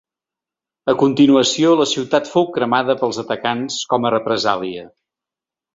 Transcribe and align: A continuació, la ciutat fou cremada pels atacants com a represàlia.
A 0.93 0.95
continuació, 1.01 1.75
la 1.81 1.87
ciutat 1.91 2.33
fou 2.33 2.49
cremada 2.57 2.99
pels 3.03 3.23
atacants 3.27 3.79
com 3.95 4.05
a 4.11 4.15
represàlia. 4.19 4.93